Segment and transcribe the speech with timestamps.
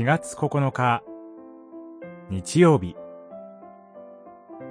[0.00, 1.02] 4月9日、
[2.30, 2.96] 日曜日、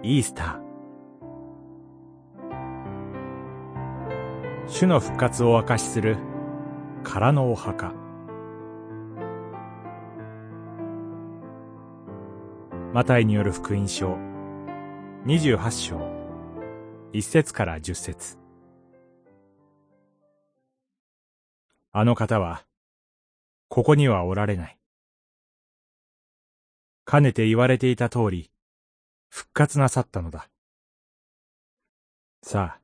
[0.01, 0.59] イースター。
[4.65, 6.17] 主の復活を証しする
[7.03, 7.93] 空のお墓。
[12.91, 14.17] マタイによる福音書
[15.27, 15.99] 28章
[17.13, 18.39] 1節から10節
[21.91, 22.63] あの方は、
[23.67, 24.78] ここにはおられない。
[27.09, 28.51] かねて言われていた通り、
[29.29, 30.47] 復活なさったのだ。
[32.43, 32.81] さあ、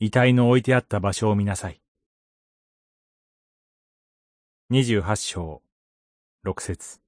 [0.00, 1.80] 遺体の置いてあった場所を見なさい。
[4.68, 5.62] 二十八章、
[6.42, 7.00] 六節。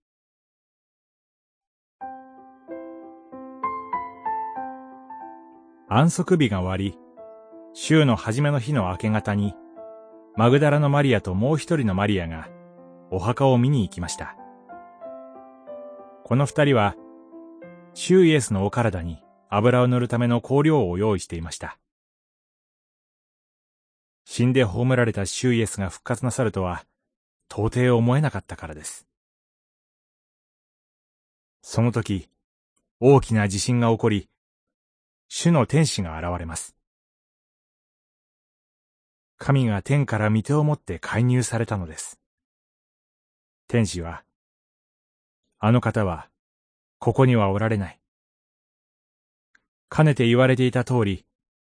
[5.88, 6.96] 安息日が終わり、
[7.74, 9.56] 週の初めの日の明け方に、
[10.36, 12.48] マグダラのマリアともう一人のマリアが、
[13.10, 14.36] お墓を見に行きました。
[16.30, 16.94] この二人は、
[17.92, 21.76] シューイエスのお体に油を塗るための香料を用意していました。
[24.24, 26.84] 死んで葬られたシューイエスが復活なさるとは、
[27.50, 29.08] 到底思えなかったからです。
[31.62, 32.28] その時、
[33.00, 34.28] 大きな地震が起こり、
[35.26, 36.76] 主の天使が現れます。
[39.36, 42.20] 神が天から御手を持って介入されたのです。
[43.66, 44.22] 天使は、
[45.62, 46.30] あの方は、
[46.98, 48.00] ここにはおられない。
[49.90, 51.26] かねて言われていた通り、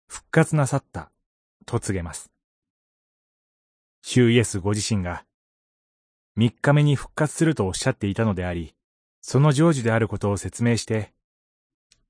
[0.09, 1.13] 復活なさった、
[1.67, 2.31] と告げます。
[4.01, 5.27] 主イエスご自身が、
[6.35, 8.75] 三日目に復活するとおっしゃっていたのであり、
[9.21, 11.13] その成就であることを説明して、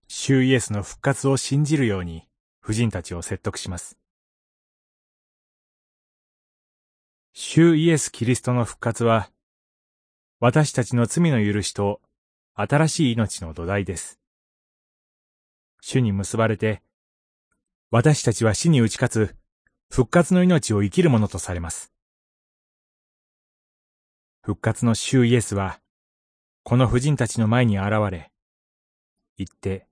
[0.07, 2.29] 主イエスの復活を信じるように、
[2.63, 3.99] 夫人たちを説得します。
[7.33, 9.29] 主イエス・キリストの復活は、
[10.47, 12.03] 私たちの罪の許しと
[12.53, 14.21] 新しい命の土台です。
[15.81, 16.83] 主に結ばれて、
[17.91, 19.37] 私たちは死に打ち勝つ
[19.89, 21.95] 復活の命を生きるものとされます。
[24.43, 25.81] 復活の主イエスは、
[26.63, 28.31] この婦人たちの前に現れ、
[29.39, 29.87] 言って、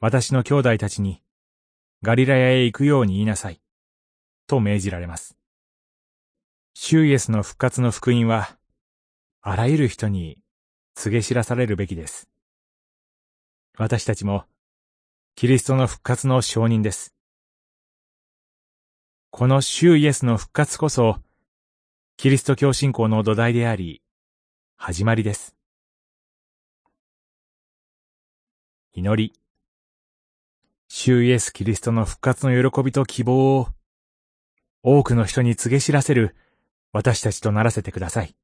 [0.00, 1.22] 私の兄弟たちに、
[2.02, 3.60] ガリラヤへ行くように言いなさい、
[4.48, 5.38] と命じられます。
[6.74, 8.58] 主イエスの復活の福音は、
[9.48, 10.38] あらゆる人に
[10.96, 12.28] 告げ知らされるべきです。
[13.78, 14.42] 私たちも、
[15.36, 17.14] キリストの復活の証人です。
[19.30, 21.18] この主イエスの復活こそ、
[22.16, 24.02] キリスト教信仰の土台であり、
[24.76, 25.54] 始まりです。
[28.94, 29.32] 祈り。
[30.88, 33.68] 主イエス・キリストの復活の喜びと希望を、
[34.82, 36.34] 多くの人に告げ知らせる
[36.92, 38.34] 私たちとならせてください。